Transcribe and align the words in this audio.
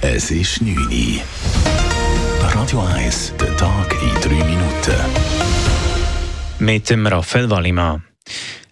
Es 0.00 0.30
ist 0.30 0.62
9 0.62 0.76
Uhr. 0.76 1.20
Radio 2.54 2.80
1, 2.82 3.34
der 3.40 3.56
Tag 3.56 3.96
in 4.00 4.20
3 4.20 4.44
Minuten. 4.44 4.94
Mit 6.60 6.88
dem 6.88 7.04
Raphael 7.04 7.50
Wallimann. 7.50 8.04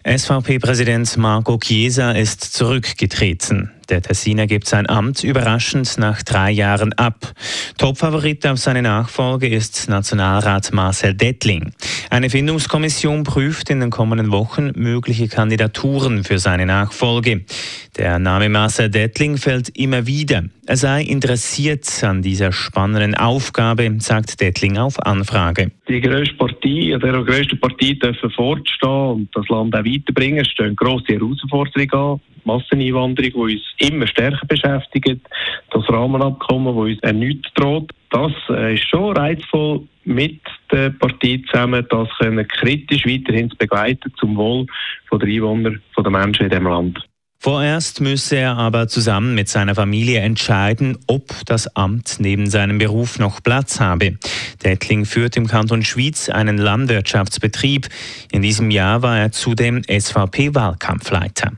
SVP-Präsident 0.05 1.17
Marco 1.17 1.57
Chiesa 1.57 2.11
ist 2.11 2.41
zurückgetreten. 2.41 3.76
Der 3.89 4.01
Tessiner 4.01 4.47
gibt 4.47 4.67
sein 4.67 4.89
Amt 4.89 5.23
überraschend 5.23 5.97
nach 5.97 6.21
drei 6.21 6.51
Jahren 6.51 6.91
ab. 6.93 7.33
Topfavorit 7.77 8.45
auf 8.45 8.57
seine 8.57 8.81
Nachfolge 8.81 9.47
ist 9.47 9.87
Nationalrat 9.87 10.73
Marcel 10.73 11.13
Dettling. 11.13 11.71
Eine 12.09 12.29
Findungskommission 12.29 13.23
prüft 13.23 13.69
in 13.69 13.79
den 13.79 13.89
kommenden 13.89 14.31
Wochen 14.31 14.71
mögliche 14.75 15.29
Kandidaturen 15.29 16.25
für 16.25 16.37
seine 16.37 16.65
Nachfolge. 16.65 17.45
Der 17.97 18.19
Name 18.19 18.49
Marcel 18.49 18.89
Dettling 18.89 19.37
fällt 19.37 19.69
immer 19.69 20.05
wieder. 20.05 20.43
Er 20.65 20.75
sei 20.75 21.03
interessiert 21.03 21.87
an 22.03 22.21
dieser 22.21 22.51
spannenden 22.51 23.15
Aufgabe, 23.15 23.95
sagt 23.99 24.41
Dettling 24.41 24.77
auf 24.77 24.99
Anfrage. 24.99 25.71
Die 25.87 26.01
grösste 26.01 26.35
Partei, 26.35 26.93
an 26.93 26.99
der 26.99 27.23
grösste 27.23 27.55
Partei 27.55 27.93
dürfen 27.93 28.29
fortstehen 28.31 28.89
und 28.89 29.29
das 29.33 29.47
Land 29.47 29.73
auch 29.75 29.85
weiterbringen. 29.85 30.39
Es 30.39 30.49
stehen 30.49 30.75
grosse 30.75 31.13
Herausforderungen 31.13 31.91
an. 31.93 32.19
Masseneinwanderung, 32.47 33.31
die 33.31 33.55
uns 33.55 33.61
immer 33.77 34.07
stärker 34.07 34.45
beschäftigt, 34.47 35.21
das 35.71 35.89
Rahmenabkommen, 35.89 36.75
das 36.75 36.75
uns 36.75 36.99
erneut 37.01 37.45
droht. 37.55 37.91
Das 38.09 38.31
äh, 38.49 38.75
ist 38.75 38.89
schon 38.89 39.15
reizvoll, 39.15 39.81
mit 40.05 40.39
der 40.71 40.89
Partei 40.91 41.41
zusammen 41.51 41.85
das 41.89 42.07
können 42.17 42.47
kritisch 42.47 43.05
weiterhin 43.05 43.49
zu 43.49 43.57
begleiten 43.57 44.11
zum 44.17 44.37
Wohl 44.37 44.65
der 45.11 45.27
Einwohner, 45.27 45.73
der 45.97 46.09
Menschen 46.09 46.43
in 46.43 46.49
diesem 46.49 46.67
Land. 46.67 46.99
Vorerst 47.39 48.01
müsse 48.01 48.37
er 48.37 48.57
aber 48.57 48.87
zusammen 48.87 49.35
mit 49.35 49.47
seiner 49.47 49.75
Familie 49.75 50.21
entscheiden, 50.21 50.97
ob 51.05 51.27
das 51.45 51.75
Amt 51.75 52.17
neben 52.19 52.49
seinem 52.49 52.79
Beruf 52.79 53.19
noch 53.19 53.43
Platz 53.43 53.79
habe. 53.79 54.17
Dettling 54.63 55.05
führt 55.05 55.37
im 55.37 55.47
Kanton 55.47 55.83
Schwyz 55.83 56.29
einen 56.29 56.57
Landwirtschaftsbetrieb. 56.57 57.89
In 58.31 58.41
diesem 58.41 58.71
Jahr 58.71 59.03
war 59.03 59.19
er 59.19 59.31
zudem 59.31 59.83
SVP-Wahlkampfleiter. 59.83 61.53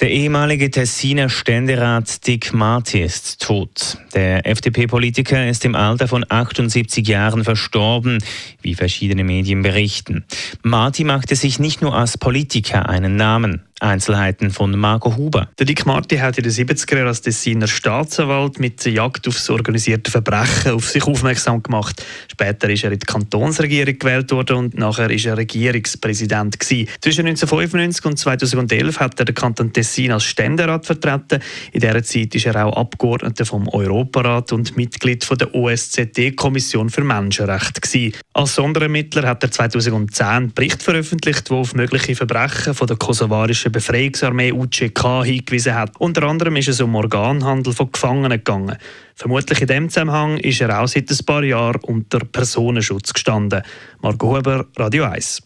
Der 0.00 0.10
ehemalige 0.10 0.70
Tessiner 0.70 1.30
Ständerat 1.30 2.26
Dick 2.26 2.52
Marti 2.52 3.00
ist 3.00 3.40
tot. 3.40 3.96
Der 4.12 4.46
FDP-Politiker 4.46 5.48
ist 5.48 5.64
im 5.64 5.74
Alter 5.74 6.06
von 6.06 6.22
78 6.28 7.08
Jahren 7.08 7.44
verstorben, 7.44 8.18
wie 8.60 8.74
verschiedene 8.74 9.24
Medien 9.24 9.62
berichten. 9.62 10.26
Marti 10.62 11.02
machte 11.02 11.34
sich 11.34 11.58
nicht 11.58 11.80
nur 11.80 11.96
als 11.96 12.18
Politiker 12.18 12.90
einen 12.90 13.16
Namen. 13.16 13.62
Einzelheiten 13.80 14.50
von 14.50 14.70
Marco 14.78 15.16
Huber. 15.16 15.48
Der 15.58 15.66
Dick 15.66 15.84
Marti 15.84 16.16
hat 16.16 16.38
in 16.38 16.44
den 16.44 16.52
70er 16.52 16.96
Jahren 16.96 17.08
als 17.08 17.20
Tessiner 17.20 17.66
Staatsanwalt 17.66 18.58
mit 18.58 18.84
der 18.84 18.92
Jagd 18.92 19.28
aufs 19.28 19.50
organisierte 19.50 20.10
Verbrechen 20.10 20.72
auf 20.72 20.88
sich 20.88 21.04
aufmerksam 21.04 21.62
gemacht. 21.62 22.02
Später 22.30 22.70
ist 22.70 22.84
er 22.84 22.92
in 22.92 22.98
die 22.98 23.06
Kantonsregierung 23.06 23.98
gewählt 23.98 24.30
worden 24.32 24.56
und 24.56 24.78
nachher 24.78 25.10
ist 25.10 25.26
er 25.26 25.36
Regierungspräsident 25.36 26.58
gewesen. 26.58 26.88
Zwischen 27.00 27.26
1995 27.26 28.04
und 28.06 28.18
2011 28.18 28.98
hat 28.98 29.18
er 29.18 29.26
den 29.26 29.34
Kanton 29.34 29.72
Tessin 29.72 30.12
als 30.12 30.24
Ständerat 30.24 30.86
vertreten. 30.86 31.40
In 31.72 31.80
dieser 31.80 32.02
Zeit 32.02 32.34
ist 32.34 32.46
er 32.46 32.64
auch 32.64 32.76
Abgeordneter 32.76 33.44
vom 33.44 33.68
Europarat 33.68 34.52
und 34.52 34.76
Mitglied 34.76 35.24
von 35.24 35.36
der 35.36 35.54
OSZE-Kommission 35.54 36.88
für 36.88 37.04
Menschenrechte 37.04 37.80
gewesen. 37.80 38.14
Als 38.32 38.54
Sonderermittler 38.54 39.28
hat 39.28 39.42
er 39.42 39.50
2010 39.50 40.26
einen 40.26 40.52
Bericht 40.52 40.82
veröffentlicht, 40.82 41.50
der 41.50 41.56
auf 41.56 41.74
mögliche 41.74 42.14
Verbrechen 42.14 42.74
von 42.74 42.86
der 42.86 42.96
kosovarischen 42.96 43.72
Befreiungsarmee 43.76 44.52
UCK 44.52 45.22
hingewiesen 45.22 45.74
hat. 45.74 45.90
Unter 45.98 46.22
anderem 46.22 46.56
ist 46.56 46.68
es 46.68 46.80
um 46.80 46.94
Organhandel 46.94 47.74
von 47.74 47.92
Gefangenen 47.92 48.38
gegangen. 48.38 48.78
Vermutlich 49.14 49.60
in 49.60 49.66
dem 49.66 49.90
Zusammenhang 49.90 50.38
ist 50.38 50.62
er 50.62 50.80
auch 50.80 50.88
seit 50.88 51.10
ein 51.10 51.26
paar 51.26 51.44
Jahren 51.44 51.82
unter 51.82 52.20
Personenschutz 52.20 53.12
gestanden. 53.12 53.60
Marco 54.00 54.34
Huber, 54.34 54.64
Radio 54.78 55.04
1. 55.04 55.42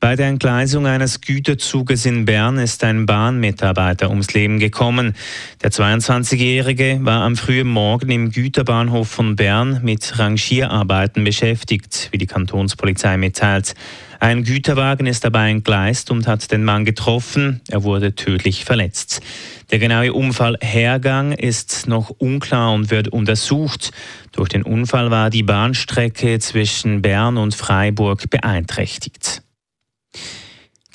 Bei 0.00 0.16
der 0.16 0.28
Entgleisung 0.28 0.86
eines 0.86 1.20
Güterzuges 1.20 2.06
in 2.06 2.24
Bern 2.24 2.56
ist 2.56 2.82
ein 2.84 3.04
Bahnmitarbeiter 3.04 4.08
ums 4.08 4.32
Leben 4.32 4.58
gekommen. 4.58 5.14
Der 5.62 5.70
22-Jährige 5.70 7.00
war 7.02 7.20
am 7.20 7.36
frühen 7.36 7.68
Morgen 7.68 8.10
im 8.10 8.30
Güterbahnhof 8.30 9.08
von 9.10 9.36
Bern 9.36 9.80
mit 9.82 10.18
Rangierarbeiten 10.18 11.22
beschäftigt, 11.22 12.08
wie 12.12 12.16
die 12.16 12.26
Kantonspolizei 12.26 13.18
mitteilt. 13.18 13.74
Ein 14.20 14.42
Güterwagen 14.42 15.06
ist 15.06 15.22
dabei 15.22 15.50
entgleist 15.50 16.10
und 16.10 16.26
hat 16.26 16.50
den 16.50 16.64
Mann 16.64 16.86
getroffen. 16.86 17.60
Er 17.68 17.82
wurde 17.82 18.14
tödlich 18.14 18.64
verletzt. 18.64 19.20
Der 19.70 19.80
genaue 19.80 20.14
Unfallhergang 20.14 21.32
ist 21.32 21.88
noch 21.88 22.08
unklar 22.08 22.72
und 22.72 22.90
wird 22.90 23.08
untersucht. 23.08 23.90
Durch 24.32 24.48
den 24.48 24.62
Unfall 24.62 25.10
war 25.10 25.28
die 25.28 25.42
Bahnstrecke 25.42 26.38
zwischen 26.38 27.02
Bern 27.02 27.36
und 27.36 27.54
Freiburg 27.54 28.30
beeinträchtigt. 28.30 29.42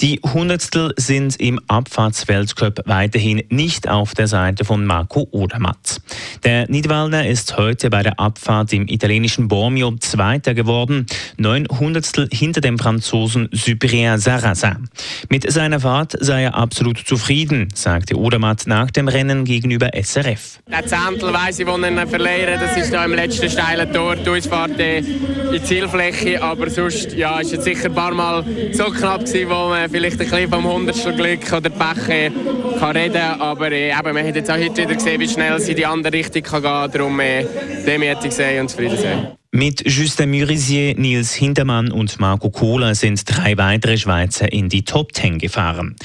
Die 0.01 0.19
Hundertstel 0.21 0.93
sind 0.97 1.39
im 1.39 1.57
Abfahrtsweltcup 1.69 2.81
weiterhin 2.85 3.43
nicht 3.49 3.87
auf 3.87 4.13
der 4.13 4.27
Seite 4.27 4.65
von 4.65 4.85
Marco 4.85 5.25
Odermatt. 5.31 6.01
Der 6.43 6.69
Niederwaldner 6.69 7.25
ist 7.25 7.55
heute 7.55 7.89
bei 7.89 8.03
der 8.03 8.19
Abfahrt 8.19 8.73
im 8.73 8.89
italienischen 8.89 9.47
Bormio 9.47 9.95
Zweiter 9.99 10.53
geworden, 10.53 11.05
neun 11.37 11.65
Hundertstel 11.69 12.27
hinter 12.29 12.59
dem 12.59 12.77
Franzosen 12.77 13.47
Cyprien 13.55 14.19
Sarrazin. 14.19 14.89
Mit 15.29 15.49
seiner 15.49 15.79
Fahrt 15.79 16.13
sei 16.19 16.43
er 16.43 16.55
absolut 16.55 16.99
zufrieden, 16.99 17.69
sagte 17.73 18.17
Odermatt 18.17 18.67
nach 18.67 18.91
dem 18.91 19.07
Rennen 19.07 19.45
gegenüber 19.45 19.91
SRF. 19.93 20.59
Der 20.69 20.85
Zehntel 20.85 21.31
weiss 21.31 21.59
ich, 21.59 21.67
wo 21.67 21.77
ich 21.77 22.09
verlieren 22.09 22.59
das 22.59 22.75
ist 22.75 22.91
noch 22.91 23.05
im 23.05 23.13
letzten 23.13 23.49
steilen 23.49 23.91
Tor, 23.93 24.17
die 24.17 24.29
Ausfahrt 24.29 24.77
in 24.77 25.05
die 25.53 25.63
Zielfläche, 25.63 26.43
aber 26.43 26.69
sonst 26.69 27.13
ja, 27.13 27.39
ist 27.39 27.53
es 27.53 27.63
sicher 27.63 27.85
ein 27.85 27.95
paar 27.95 28.13
Mal 28.13 28.43
so 28.73 28.85
knapp 28.85 29.25
gewesen, 29.25 29.49
wo 29.49 29.69
man 29.69 29.84
vielleicht 29.89 30.19
ein 30.19 30.29
bisschen 30.29 30.49
vom 30.49 30.65
Hundertstel 30.65 31.15
Glück 31.15 31.51
oder 31.51 31.69
Pech 31.69 32.09
äh, 32.09 32.31
kann 32.79 32.95
reden 32.95 33.21
aber 33.39 33.71
äh, 33.71 33.89
eben, 33.89 34.13
man 34.13 34.25
hat 34.25 34.35
jetzt 34.35 34.49
auch 34.49 34.57
heute 34.57 34.77
wieder 34.77 34.95
gesehen, 34.95 35.19
wie 35.19 35.27
schnell 35.27 35.59
sie 35.59 35.71
in 35.71 35.77
die 35.77 35.85
andere 35.85 36.13
Richtung 36.13 36.43
kann 36.43 36.61
gehen 36.61 36.71
kann. 36.71 36.91
Darum 36.91 37.19
äh, 37.19 37.45
demütig 37.85 38.31
sein 38.31 38.61
und 38.61 38.69
zufrieden 38.69 38.97
sein. 38.97 39.27
Mit 39.51 39.89
Justin 39.89 40.31
Murisier, 40.31 40.95
Nils 40.95 41.33
Hintermann 41.33 41.91
und 41.91 42.19
Marco 42.19 42.49
Kohler 42.49 42.93
sind 42.93 43.23
drei 43.25 43.57
weitere 43.57 43.97
Schweizer 43.97 44.51
in 44.51 44.67
die 44.67 44.83
Top 44.83 45.13
Ten 45.13 45.39
gefahren. 45.39 45.95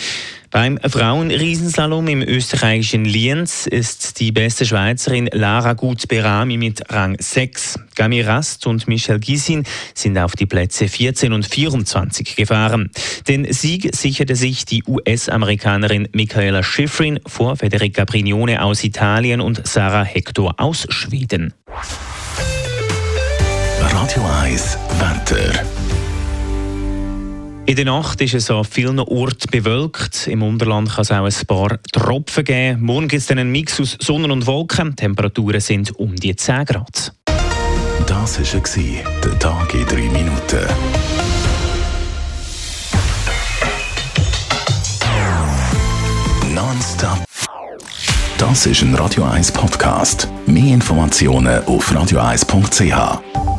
Beim 0.50 0.80
Frauenriesenslalom 0.84 2.08
im 2.08 2.22
österreichischen 2.22 3.04
Lienz 3.04 3.68
ist 3.68 4.18
die 4.18 4.32
beste 4.32 4.66
Schweizerin 4.66 5.28
Lara 5.32 5.74
Gut-Berami 5.74 6.56
mit 6.56 6.92
Rang 6.92 7.16
6. 7.16 7.78
Gami 7.94 8.20
Rast 8.22 8.66
und 8.66 8.88
Michel 8.88 9.20
Gisin 9.20 9.62
sind 9.94 10.18
auf 10.18 10.32
die 10.32 10.46
Plätze 10.46 10.88
14 10.88 11.32
und 11.32 11.46
24 11.46 12.34
gefahren. 12.34 12.90
Den 13.28 13.52
Sieg 13.52 13.94
sicherte 13.94 14.34
sich 14.34 14.64
die 14.64 14.82
US-Amerikanerin 14.88 16.08
Michaela 16.12 16.64
Schifrin 16.64 17.20
vor 17.26 17.56
Federica 17.56 18.04
Brignone 18.04 18.60
aus 18.60 18.82
Italien 18.82 19.40
und 19.40 19.64
Sarah 19.68 20.02
Hector 20.02 20.54
aus 20.58 20.84
Schweden. 20.88 21.54
Radio 23.80 24.26
1 24.42 24.78
Wetter. 24.98 25.99
In 27.70 27.76
der 27.76 27.84
Nacht 27.84 28.20
ist 28.20 28.34
es 28.34 28.50
an 28.50 28.64
vielen 28.64 28.98
Orten 28.98 29.48
bewölkt. 29.48 30.26
Im 30.26 30.42
Unterland 30.42 30.90
kann 30.90 31.02
es 31.02 31.12
auch 31.12 31.24
ein 31.24 31.46
paar 31.46 31.78
Tropfen 31.92 32.42
geben. 32.42 32.82
Morgen 32.82 33.06
gibt 33.06 33.20
es 33.20 33.28
dann 33.28 33.38
einen 33.38 33.52
Mix 33.52 33.80
aus 33.80 33.96
Sonne 34.00 34.32
und 34.32 34.44
Wolken. 34.48 34.90
Die 34.90 34.96
Temperaturen 34.96 35.60
sind 35.60 35.94
um 35.96 36.16
die 36.16 36.34
10 36.34 36.64
Grad. 36.64 37.14
Das 38.08 38.40
war 38.40 39.20
der 39.24 39.38
Tag 39.38 39.72
in 39.72 39.86
3 39.86 39.96
Minuten. 39.98 40.66
Nonstop. 46.52 47.24
Das 48.36 48.66
ist 48.66 48.82
ein 48.82 48.96
Radio 48.96 49.22
1 49.26 49.52
Podcast. 49.52 50.26
Mehr 50.44 50.74
Informationen 50.74 51.62
auf 51.66 51.92
radio1.ch. 51.92 53.49